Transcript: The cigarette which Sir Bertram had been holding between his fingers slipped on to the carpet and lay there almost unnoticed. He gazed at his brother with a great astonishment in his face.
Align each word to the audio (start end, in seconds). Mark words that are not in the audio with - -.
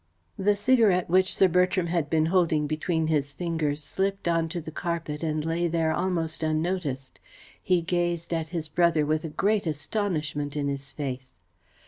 The 0.39 0.55
cigarette 0.55 1.11
which 1.11 1.35
Sir 1.37 1.47
Bertram 1.47 1.85
had 1.85 2.09
been 2.09 2.25
holding 2.25 2.65
between 2.65 3.05
his 3.05 3.33
fingers 3.33 3.83
slipped 3.83 4.27
on 4.27 4.49
to 4.49 4.59
the 4.59 4.71
carpet 4.71 5.21
and 5.21 5.45
lay 5.45 5.67
there 5.67 5.93
almost 5.93 6.41
unnoticed. 6.41 7.19
He 7.61 7.83
gazed 7.83 8.33
at 8.33 8.47
his 8.47 8.67
brother 8.67 9.05
with 9.05 9.23
a 9.25 9.29
great 9.29 9.67
astonishment 9.67 10.55
in 10.57 10.69
his 10.69 10.91
face. 10.91 11.33